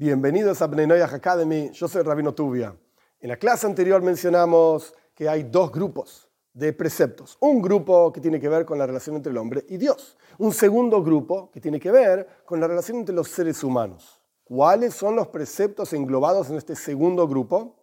Bienvenidos 0.00 0.62
a 0.62 0.66
Bnei 0.66 1.02
Academy, 1.02 1.68
yo 1.72 1.86
soy 1.86 2.00
Rabino 2.00 2.32
Tubia. 2.32 2.74
En 3.20 3.28
la 3.28 3.36
clase 3.36 3.66
anterior 3.66 4.00
mencionamos 4.00 4.94
que 5.14 5.28
hay 5.28 5.42
dos 5.42 5.70
grupos 5.70 6.26
de 6.54 6.72
preceptos. 6.72 7.36
Un 7.38 7.60
grupo 7.60 8.10
que 8.10 8.18
tiene 8.18 8.40
que 8.40 8.48
ver 8.48 8.64
con 8.64 8.78
la 8.78 8.86
relación 8.86 9.16
entre 9.16 9.30
el 9.30 9.36
hombre 9.36 9.66
y 9.68 9.76
Dios. 9.76 10.16
Un 10.38 10.54
segundo 10.54 11.02
grupo 11.02 11.50
que 11.50 11.60
tiene 11.60 11.78
que 11.78 11.90
ver 11.90 12.26
con 12.46 12.60
la 12.60 12.66
relación 12.66 12.96
entre 12.96 13.14
los 13.14 13.28
seres 13.28 13.62
humanos. 13.62 14.22
¿Cuáles 14.42 14.94
son 14.94 15.16
los 15.16 15.28
preceptos 15.28 15.92
englobados 15.92 16.48
en 16.48 16.56
este 16.56 16.76
segundo 16.76 17.28
grupo? 17.28 17.76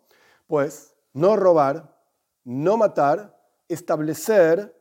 Pues 0.47 0.95
no 1.13 1.35
robar, 1.35 2.01
no 2.43 2.77
matar, 2.77 3.39
establecer 3.67 4.75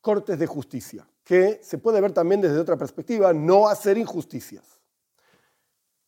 cortes 0.00 0.38
de 0.38 0.46
justicia, 0.46 1.04
que 1.24 1.58
se 1.64 1.78
puede 1.78 2.00
ver 2.00 2.12
también 2.12 2.40
desde 2.40 2.60
otra 2.60 2.76
perspectiva, 2.76 3.32
no 3.32 3.66
hacer 3.66 3.98
injusticias. 3.98 4.75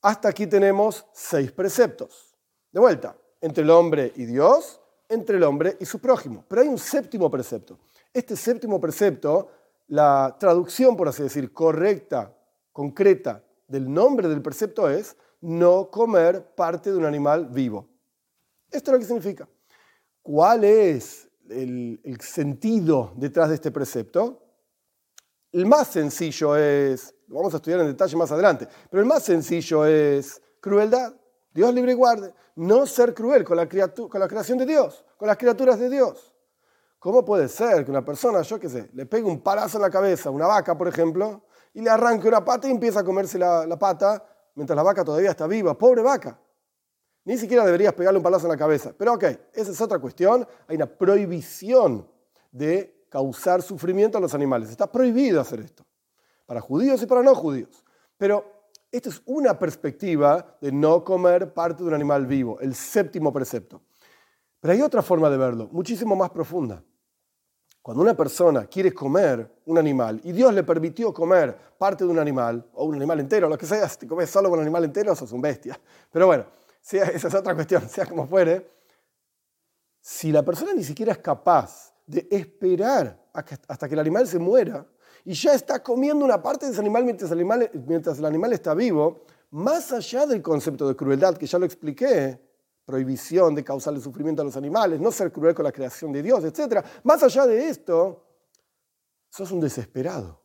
Hasta 0.01 0.29
aquí 0.29 0.47
tenemos 0.47 1.05
seis 1.13 1.51
preceptos. 1.51 2.37
De 2.71 2.81
vuelta, 2.81 3.17
entre 3.41 3.65
el 3.65 3.71
hombre 3.71 4.13
y 4.15 4.27
Dios, 4.27 4.81
entre 5.09 5.37
el 5.37 5.43
hombre 5.43 5.77
y 5.81 5.87
su 5.87 5.99
prójimo. 5.99 6.45
Pero 6.49 6.63
hay 6.63 6.69
un 6.69 6.79
séptimo 6.79 7.31
precepto. 7.31 7.79
Este 8.13 8.37
séptimo 8.37 8.81
precepto, 8.81 9.51
la 9.89 10.37
traducción, 10.39 10.97
por 10.97 11.09
así 11.09 11.23
decir, 11.23 11.53
correcta, 11.53 12.35
concreta 12.73 13.43
del 13.67 13.93
nombre 13.93 14.29
del 14.29 14.43
precepto 14.43 14.89
es 14.89 15.17
no 15.41 15.91
comer 15.91 16.55
parte 16.55 16.91
de 16.91 16.97
un 16.97 17.05
animal 17.05 17.47
vivo. 17.47 17.89
Esto 18.71 18.91
es 18.91 18.93
lo 18.93 18.99
que 18.99 19.05
significa. 19.07 19.49
¿Cuál 20.23 20.65
es 20.65 21.29
el, 21.49 22.01
el 22.05 22.21
sentido 22.21 23.13
detrás 23.17 23.49
de 23.49 23.57
este 23.57 23.71
precepto? 23.71 24.48
El 25.53 25.67
más 25.67 25.89
sencillo 25.89 26.57
es, 26.57 27.15
lo 27.27 27.37
vamos 27.37 27.55
a 27.55 27.57
estudiar 27.57 27.81
en 27.81 27.87
detalle 27.87 28.17
más 28.17 28.31
adelante, 28.31 28.69
pero 28.91 29.03
el 29.03 29.09
más 29.09 29.23
sencillo 29.23 29.87
es 29.87 30.43
crueldad. 30.61 31.15
Dios 31.53 31.73
libre 31.73 31.93
y 31.93 31.95
guarde. 31.95 32.35
No 32.57 32.87
ser 32.87 33.15
cruel 33.15 33.45
con 33.45 33.57
la, 33.57 33.67
con 33.67 34.21
la 34.21 34.29
creación 34.29 34.59
de 34.59 34.67
Dios, 34.67 35.05
con 35.17 35.27
las 35.27 35.37
criaturas 35.37 35.79
de 35.79 35.89
Dios. 35.89 36.35
¿Cómo 36.99 37.25
puede 37.25 37.49
ser 37.49 37.85
que 37.85 37.91
una 37.91 38.05
persona, 38.05 38.43
yo 38.43 38.59
qué 38.59 38.69
sé, 38.69 38.91
le 38.93 39.07
pegue 39.07 39.25
un 39.25 39.41
palazo 39.41 39.79
en 39.79 39.83
la 39.83 39.91
cabeza 39.91 40.29
a 40.29 40.33
una 40.33 40.47
vaca, 40.47 40.77
por 40.77 40.89
ejemplo, 40.89 41.45
y 41.73 41.81
le 41.81 41.91
arranque 41.91 42.27
una 42.27 42.45
pata 42.45 42.67
y 42.67 42.73
empieza 42.73 43.01
a 43.01 43.05
comerse 43.05 43.39
la, 43.39 43.79
pata 43.79 44.25
mientras 44.57 44.77
la 44.77 44.83
vaca 44.83 45.05
todavía 45.05 45.31
está 45.31 45.47
viva? 45.47 45.79
Pobre 45.79 46.03
vaca. 46.03 46.39
Ni 47.25 47.39
siquiera 47.39 47.65
deberías 47.65 47.95
pegarle 47.95 48.19
un 48.19 48.23
palazo 48.23 48.47
en 48.47 48.53
la 48.53 48.57
cabeza. 48.57 48.93
Pero 48.99 49.15
ok, 49.15 49.25
esa 49.53 49.71
es 49.71 49.81
otra 49.81 49.99
cuestión. 50.01 50.47
Hay 50.67 50.77
una 50.77 50.87
prohibición 50.87 52.11
de 52.51 52.98
causar 53.09 53.63
sufrimiento 53.63 54.19
a 54.19 54.21
los 54.21 54.35
animales. 54.35 54.71
Está 54.71 54.91
prohibido 54.91 55.41
hacer 55.41 55.61
esto, 55.61 55.85
para 56.47 56.61
judíos 56.61 57.03
y 57.03 57.07
para 57.07 57.23
no 57.23 57.35
judíos. 57.35 57.85
Pero 58.17 58.59
esta 58.91 59.11
es 59.11 59.23
una 59.27 59.59
perspectiva 59.59 60.57
de 60.61 60.73
no 60.73 61.05
comer 61.05 61.53
parte 61.53 61.83
de 61.83 61.89
un 61.89 61.95
animal 61.95 62.27
vivo, 62.27 62.59
el 62.61 62.75
séptimo 62.75 63.33
precepto. 63.33 63.83
Pero 64.61 64.73
hay 64.73 64.83
otra 64.83 65.03
forma 65.03 65.31
de 65.31 65.37
verlo, 65.37 65.69
muchísimo 65.71 66.17
más 66.17 66.31
profunda. 66.31 66.83
Cuando 67.83 68.03
una 68.03 68.15
persona 68.15 68.67
quiere 68.67 68.93
comer 68.93 69.61
un 69.67 69.79
animal 69.79 70.21
y 70.25 70.33
Dios 70.33 70.53
le 70.53 70.63
permitió 70.63 71.13
comer 71.13 71.57
parte 71.79 72.05
de 72.05 72.11
un 72.11 72.19
animal, 72.19 72.69
o 72.75 72.85
un 72.85 72.97
animal 72.97 73.21
entero, 73.21 73.49
lo 73.49 73.57
que 73.57 73.67
sea, 73.67 73.89
si 73.89 74.01
te 74.01 74.07
comes 74.07 74.29
solo 74.29 74.51
con 74.51 74.59
un 74.59 74.65
animal 74.65 74.85
entero, 74.85 75.15
sos 75.15 75.33
un 75.33 75.41
bestia. 75.41 75.81
Pero 76.11 76.27
bueno, 76.27 76.45
esa 76.83 77.29
es 77.29 77.35
otra 77.35 77.55
cuestión, 77.55 77.89
sea 77.89 78.07
como 78.07 78.27
fuere. 78.27 78.71
Si 80.01 80.33
la 80.33 80.43
persona 80.43 80.75
ni 80.75 80.85
siquiera 80.85 81.13
es 81.13 81.19
capaz 81.19 81.88
de 82.09 82.27
esperar 82.31 83.29
hasta 83.33 83.87
que 83.87 83.95
el 83.95 84.01
animal 84.01 84.27
se 84.27 84.39
muera 84.39 84.85
y 85.25 85.35
ya 85.35 85.53
está 85.55 85.83
comiendo 85.83 86.25
una 86.25 86.43
parte 86.43 86.67
de 86.67 86.73
ese 86.73 86.81
animal 86.81 87.05
mientras 87.05 87.31
el 88.19 88.25
animal, 88.25 88.53
está 88.53 88.75
vivo, 88.75 89.25
más 89.51 89.93
allá 89.93 90.27
del 90.27 90.41
concepto 90.41 90.89
de 90.89 90.97
crueldad 90.97 91.37
que 91.37 91.47
ya 91.47 91.59
lo 91.59 91.67
expliqué, 91.67 92.41
prohibición 92.85 93.55
de 93.55 93.63
causarle 93.63 94.01
sufrimiento 94.01 94.41
a 94.41 94.47
los 94.47 94.57
animales, 94.57 95.01
no 95.01 95.13
ser 95.13 95.31
cruel 95.31 95.55
con 95.55 95.65
la 95.65 95.73
creación 95.73 96.13
de 96.13 96.23
Dios, 96.23 96.43
etc. 96.45 96.83
Más 97.05 97.23
allá 97.23 97.47
de 97.47 97.69
esto, 97.69 98.25
sos 99.29 99.53
un 99.53 99.61
desesperado. 99.61 100.43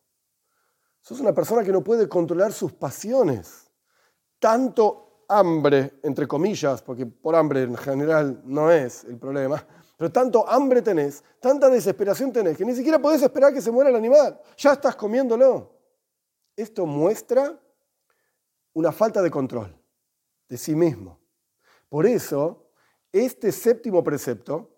Sos 1.00 1.18
una 1.20 1.32
persona 1.32 1.64
que 1.64 1.72
no 1.72 1.82
puede 1.82 2.06
controlar 2.06 2.52
sus 2.52 2.74
pasiones. 2.74 3.70
Tanto 4.38 5.24
hambre, 5.28 6.00
entre 6.02 6.28
comillas, 6.28 6.82
porque 6.82 7.06
por 7.06 7.34
hambre 7.34 7.62
en 7.62 7.76
general 7.76 8.42
no 8.44 8.70
es 8.70 9.04
el 9.04 9.18
problema, 9.18 9.66
pero 9.96 10.10
tanto 10.10 10.48
hambre 10.48 10.82
tenés, 10.82 11.22
tanta 11.40 11.68
desesperación 11.68 12.32
tenés, 12.32 12.56
que 12.56 12.64
ni 12.64 12.74
siquiera 12.74 12.98
podés 12.98 13.22
esperar 13.22 13.52
que 13.52 13.60
se 13.60 13.70
muera 13.70 13.90
el 13.90 13.96
animal. 13.96 14.40
Ya 14.56 14.72
estás 14.72 14.96
comiéndolo. 14.96 15.72
Esto 16.56 16.86
muestra 16.86 17.58
una 18.72 18.92
falta 18.92 19.22
de 19.22 19.30
control 19.30 19.74
de 20.48 20.56
sí 20.56 20.74
mismo. 20.74 21.18
Por 21.88 22.06
eso, 22.06 22.70
este 23.12 23.52
séptimo 23.52 24.02
precepto 24.02 24.70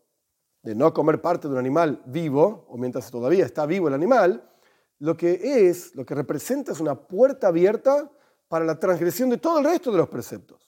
de 0.63 0.75
no 0.75 0.93
comer 0.93 1.21
parte 1.21 1.49
de 1.49 1.55
un 1.55 1.61
animal 1.61 2.03
vivo, 2.07 2.67
o 2.69 2.77
mientras 2.77 3.11
todavía 3.11 3.45
está 3.45 3.67
vivo 3.67 3.89
el 3.89 3.95
animal, 3.95 4.51
lo 4.99 5.17
que 5.17 5.69
es, 5.69 5.95
lo 5.95 6.05
que 6.05 6.15
representa 6.15 6.73
es 6.73 6.81
una 6.81 6.95
puerta 6.95 7.49
abierta 7.49 8.11
para 8.49 8.65
la 8.65 8.79
transgresión 8.79 9.31
de 9.31 9.39
todo 9.39 9.59
el 9.59 9.65
resto 9.65 9.91
de 9.93 9.99
los 9.99 10.09
preceptos. 10.09 10.66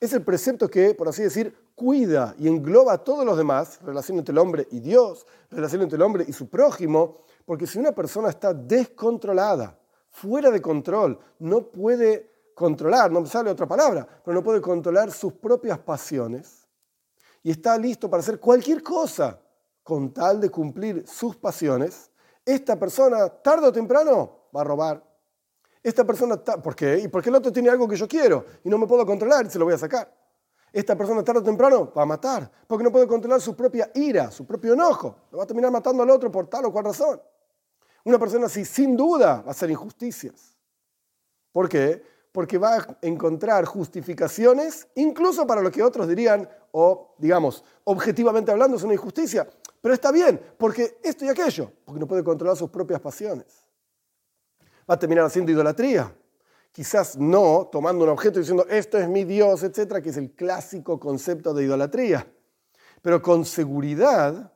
Es 0.00 0.12
el 0.12 0.22
precepto 0.22 0.68
que, 0.68 0.94
por 0.94 1.08
así 1.08 1.22
decir, 1.22 1.54
cuida 1.74 2.34
y 2.38 2.46
engloba 2.46 2.92
a 2.92 2.98
todos 2.98 3.24
los 3.24 3.36
demás, 3.36 3.80
relación 3.82 4.18
entre 4.18 4.32
el 4.32 4.38
hombre 4.38 4.68
y 4.70 4.80
Dios, 4.80 5.26
relación 5.50 5.82
entre 5.82 5.96
el 5.96 6.02
hombre 6.02 6.24
y 6.26 6.32
su 6.32 6.48
prójimo, 6.48 7.16
porque 7.44 7.66
si 7.66 7.78
una 7.78 7.92
persona 7.92 8.28
está 8.28 8.54
descontrolada, 8.54 9.78
fuera 10.10 10.50
de 10.50 10.62
control, 10.62 11.18
no 11.40 11.70
puede 11.70 12.30
controlar, 12.54 13.10
no 13.10 13.20
me 13.20 13.28
sale 13.28 13.50
otra 13.50 13.66
palabra, 13.66 14.06
pero 14.24 14.34
no 14.34 14.42
puede 14.42 14.60
controlar 14.60 15.10
sus 15.10 15.32
propias 15.34 15.78
pasiones 15.78 16.68
y 17.42 17.50
está 17.50 17.78
listo 17.78 18.10
para 18.10 18.20
hacer 18.20 18.40
cualquier 18.40 18.82
cosa 18.82 19.40
con 19.82 20.12
tal 20.12 20.40
de 20.40 20.50
cumplir 20.50 21.04
sus 21.06 21.36
pasiones, 21.36 22.10
esta 22.44 22.78
persona 22.78 23.28
tarde 23.28 23.68
o 23.68 23.72
temprano 23.72 24.48
va 24.54 24.60
a 24.60 24.64
robar. 24.64 25.07
Esta 25.88 26.04
persona, 26.04 26.36
¿por 26.36 26.76
qué? 26.76 26.98
¿Y 26.98 27.08
porque 27.08 27.30
el 27.30 27.36
otro 27.36 27.50
tiene 27.50 27.70
algo 27.70 27.88
que 27.88 27.96
yo 27.96 28.06
quiero 28.06 28.44
y 28.62 28.68
no 28.68 28.76
me 28.76 28.86
puedo 28.86 29.06
controlar 29.06 29.46
y 29.46 29.50
se 29.50 29.58
lo 29.58 29.64
voy 29.64 29.72
a 29.72 29.78
sacar? 29.78 30.12
esta 30.70 30.94
persona 30.94 31.24
tarde 31.24 31.40
o 31.40 31.42
temprano 31.42 31.90
va 31.96 32.02
a 32.02 32.06
matar, 32.06 32.50
porque 32.66 32.84
no 32.84 32.92
puede 32.92 33.06
controlar 33.06 33.40
su 33.40 33.56
propia 33.56 33.90
ira, 33.94 34.30
su 34.30 34.46
propio 34.46 34.74
enojo. 34.74 35.16
Va 35.36 35.44
a 35.44 35.46
terminar 35.46 35.72
matando 35.72 36.02
al 36.02 36.10
otro 36.10 36.30
por 36.30 36.46
tal 36.46 36.66
o 36.66 36.72
cual 36.72 36.84
razón. 36.84 37.18
Una 38.04 38.18
persona 38.18 38.46
así, 38.46 38.66
sin 38.66 38.94
duda, 38.94 39.40
va 39.40 39.48
a 39.48 39.50
hacer 39.52 39.70
injusticias. 39.70 40.58
¿Por 41.52 41.70
qué? 41.70 42.02
Porque 42.32 42.58
va 42.58 42.76
a 42.76 42.98
encontrar 43.00 43.64
justificaciones, 43.64 44.86
incluso 44.94 45.46
para 45.46 45.62
lo 45.62 45.70
que 45.70 45.82
otros 45.82 46.06
dirían, 46.06 46.46
o 46.72 47.14
digamos, 47.16 47.64
objetivamente 47.84 48.52
hablando, 48.52 48.76
es 48.76 48.82
una 48.82 48.92
injusticia. 48.92 49.48
Pero 49.80 49.94
está 49.94 50.12
bien, 50.12 50.38
porque 50.58 50.98
esto 51.02 51.24
y 51.24 51.28
aquello, 51.28 51.72
porque 51.86 51.98
no 51.98 52.06
puede 52.06 52.22
controlar 52.22 52.58
sus 52.58 52.68
propias 52.68 53.00
pasiones. 53.00 53.67
Va 54.88 54.94
a 54.94 54.98
terminar 54.98 55.24
haciendo 55.24 55.52
idolatría, 55.52 56.14
quizás 56.72 57.16
no 57.16 57.68
tomando 57.70 58.04
un 58.04 58.10
objeto 58.10 58.38
y 58.38 58.42
diciendo, 58.42 58.66
esto 58.68 58.98
es 58.98 59.08
mi 59.08 59.24
Dios, 59.24 59.62
etcétera, 59.62 60.00
que 60.00 60.10
es 60.10 60.16
el 60.16 60.32
clásico 60.32 60.98
concepto 60.98 61.52
de 61.52 61.64
idolatría. 61.64 62.26
Pero 63.02 63.20
con 63.20 63.44
seguridad 63.44 64.52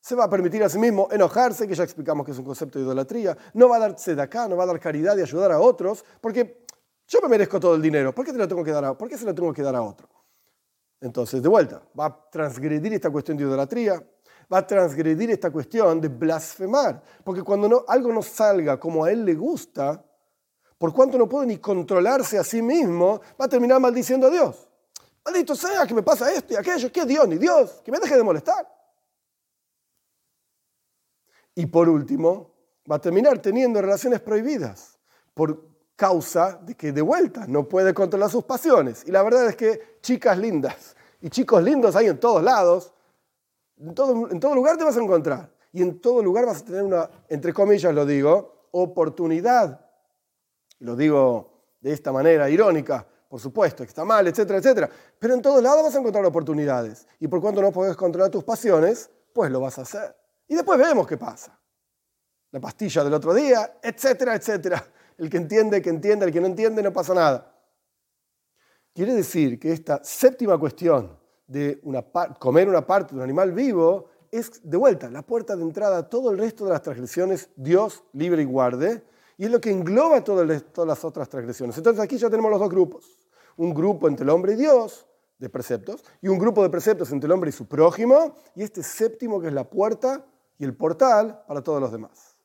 se 0.00 0.14
va 0.14 0.24
a 0.24 0.30
permitir 0.30 0.62
a 0.62 0.68
sí 0.68 0.78
mismo 0.78 1.08
enojarse, 1.10 1.66
que 1.66 1.74
ya 1.74 1.82
explicamos 1.82 2.24
que 2.24 2.30
es 2.32 2.38
un 2.38 2.44
concepto 2.44 2.78
de 2.78 2.84
idolatría, 2.84 3.36
no 3.54 3.68
va 3.68 3.84
a 3.84 3.88
de 3.88 4.22
acá, 4.22 4.46
no 4.46 4.56
va 4.56 4.62
a 4.62 4.66
dar 4.66 4.78
caridad 4.78 5.16
y 5.16 5.22
ayudar 5.22 5.50
a 5.50 5.58
otros, 5.58 6.04
porque 6.20 6.64
yo 7.08 7.20
me 7.22 7.28
merezco 7.28 7.58
todo 7.58 7.74
el 7.74 7.82
dinero, 7.82 8.14
¿por 8.14 8.24
qué, 8.24 8.32
lo 8.32 8.46
tengo 8.46 8.62
que 8.62 8.70
dar 8.70 8.84
a, 8.84 8.96
¿por 8.96 9.08
qué 9.08 9.18
se 9.18 9.24
lo 9.24 9.34
tengo 9.34 9.52
que 9.52 9.62
dar 9.62 9.74
a 9.74 9.82
otro? 9.82 10.08
Entonces, 11.00 11.42
de 11.42 11.48
vuelta, 11.48 11.82
va 11.98 12.06
a 12.06 12.30
transgredir 12.30 12.94
esta 12.94 13.10
cuestión 13.10 13.36
de 13.36 13.44
idolatría, 13.44 14.02
va 14.52 14.58
a 14.58 14.66
transgredir 14.66 15.30
esta 15.30 15.50
cuestión 15.50 16.00
de 16.00 16.08
blasfemar, 16.08 17.02
porque 17.24 17.42
cuando 17.42 17.84
algo 17.88 18.12
no 18.12 18.22
salga 18.22 18.78
como 18.78 19.04
a 19.04 19.10
él 19.10 19.24
le 19.24 19.34
gusta, 19.34 20.04
por 20.78 20.92
cuanto 20.92 21.18
no 21.18 21.28
puede 21.28 21.46
ni 21.46 21.58
controlarse 21.58 22.38
a 22.38 22.44
sí 22.44 22.62
mismo, 22.62 23.20
va 23.40 23.46
a 23.46 23.48
terminar 23.48 23.80
maldiciendo 23.80 24.26
a 24.26 24.30
Dios. 24.30 24.68
Maldito 25.24 25.56
sea 25.56 25.86
que 25.86 25.94
me 25.94 26.02
pasa 26.02 26.32
esto 26.32 26.52
y 26.54 26.56
aquello, 26.56 26.92
que 26.92 27.04
Dios 27.04 27.26
ni 27.26 27.36
Dios, 27.36 27.80
que 27.84 27.90
me 27.90 27.98
deje 27.98 28.16
de 28.16 28.22
molestar. 28.22 28.66
Y 31.54 31.66
por 31.66 31.88
último, 31.88 32.52
va 32.90 32.96
a 32.96 33.00
terminar 33.00 33.38
teniendo 33.40 33.80
relaciones 33.80 34.20
prohibidas 34.20 34.98
por 35.34 35.66
causa 35.96 36.60
de 36.62 36.76
que 36.76 36.92
de 36.92 37.02
vuelta 37.02 37.46
no 37.48 37.66
puede 37.66 37.92
controlar 37.94 38.30
sus 38.30 38.44
pasiones. 38.44 39.02
Y 39.06 39.10
la 39.10 39.22
verdad 39.22 39.46
es 39.48 39.56
que 39.56 39.98
chicas 40.02 40.38
lindas 40.38 40.94
y 41.20 41.30
chicos 41.30 41.62
lindos 41.62 41.96
hay 41.96 42.06
en 42.06 42.20
todos 42.20 42.42
lados, 42.42 42.92
en 43.78 43.94
todo, 43.94 44.54
lugar 44.54 44.76
te 44.76 44.84
vas 44.84 44.96
a 44.96 45.02
encontrar. 45.02 45.50
Y 45.72 45.82
en 45.82 46.00
todo 46.00 46.22
lugar 46.22 46.46
vas 46.46 46.62
a 46.62 46.64
tener 46.64 46.82
una, 46.82 47.10
entre 47.28 47.52
comillas 47.52 47.94
lo 47.94 48.06
digo, 48.06 48.68
oportunidad 48.72 49.86
lo 50.80 50.96
digo 50.96 51.76
de 51.80 51.92
esta 51.92 52.12
manera 52.12 52.48
irónica, 52.50 53.06
por 53.28 53.40
supuesto, 53.40 53.82
que 53.82 53.88
está 53.88 54.04
mal, 54.04 54.26
etcétera, 54.26 54.58
etcétera. 54.58 54.90
Pero 55.18 55.34
en 55.34 55.42
todos 55.42 55.62
lados 55.62 55.82
vas 55.82 55.94
a 55.94 55.98
encontrar 55.98 56.24
oportunidades. 56.24 57.06
Y 57.18 57.28
por 57.28 57.40
cuanto 57.40 57.60
no 57.60 57.72
puedes 57.72 57.96
controlar 57.96 58.30
tus 58.30 58.44
pasiones, 58.44 59.10
pues 59.32 59.50
lo 59.50 59.60
vas 59.60 59.78
a 59.78 59.82
hacer. 59.82 60.16
Y 60.48 60.54
después 60.54 60.78
vemos 60.78 61.06
qué 61.06 61.16
pasa. 61.16 61.58
La 62.52 62.60
pastilla 62.60 63.04
del 63.04 63.14
otro 63.14 63.34
día, 63.34 63.78
etcétera, 63.82 64.34
etcétera. 64.34 64.84
El 65.18 65.30
que 65.30 65.38
entiende, 65.38 65.82
que 65.82 65.90
entiende, 65.90 66.26
el 66.26 66.32
que 66.32 66.40
no 66.40 66.46
entiende, 66.46 66.82
no 66.82 66.92
pasa 66.92 67.14
nada. 67.14 67.52
Quiere 68.94 69.14
decir 69.14 69.58
que 69.58 69.72
esta 69.72 70.02
séptima 70.04 70.58
cuestión 70.58 71.18
de 71.46 71.80
comer 72.38 72.68
una 72.68 72.86
parte 72.86 73.14
de 73.14 73.18
un 73.18 73.22
animal 73.22 73.52
vivo 73.52 74.06
es 74.30 74.60
de 74.62 74.76
vuelta 74.76 75.10
la 75.10 75.22
puerta 75.22 75.56
de 75.56 75.62
entrada 75.62 75.98
a 75.98 76.08
todo 76.08 76.30
el 76.30 76.38
resto 76.38 76.64
de 76.64 76.70
las 76.70 76.82
transgresiones, 76.82 77.50
Dios 77.56 78.04
libre 78.12 78.42
y 78.42 78.44
guarde, 78.44 79.04
y 79.38 79.44
es 79.44 79.50
lo 79.50 79.60
que 79.60 79.70
engloba 79.70 80.24
todo 80.24 80.42
el 80.42 80.62
todas 80.64 80.88
las 80.88 81.04
otras 81.04 81.28
transgresiones. 81.28 81.76
Entonces 81.76 82.02
aquí 82.02 82.16
ya 82.16 82.30
tenemos 82.30 82.50
los 82.50 82.60
dos 82.60 82.70
grupos. 82.70 83.04
Un 83.56 83.72
grupo 83.72 84.08
entre 84.08 84.24
el 84.24 84.30
hombre 84.30 84.54
y 84.54 84.56
Dios, 84.56 85.06
de 85.38 85.48
preceptos, 85.48 86.04
y 86.22 86.28
un 86.28 86.38
grupo 86.38 86.62
de 86.62 86.70
preceptos 86.70 87.12
entre 87.12 87.26
el 87.26 87.32
hombre 87.32 87.50
y 87.50 87.52
su 87.52 87.66
prójimo, 87.66 88.34
y 88.54 88.62
este 88.62 88.82
séptimo 88.82 89.40
que 89.40 89.48
es 89.48 89.52
la 89.52 89.64
puerta 89.64 90.24
y 90.58 90.64
el 90.64 90.74
portal 90.74 91.42
para 91.46 91.62
todos 91.62 91.80
los 91.80 91.92
demás. 91.92 92.35